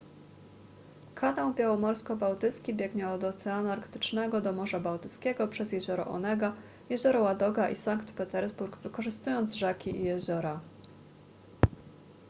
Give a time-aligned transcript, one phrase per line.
[1.15, 6.55] kanał białomorsko-bałtycki biegnie od oceanu arktycznego do morza bałtyckiego przez jezioro onega
[6.89, 10.59] jezioro ładoga i sankt petersburg wykorzystując rzeki i jeziora